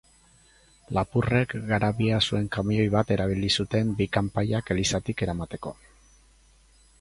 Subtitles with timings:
[0.97, 5.77] Lapurrek garabia zuen kamioi bat erabili zuten bi kanpaiak elizatik eramateko.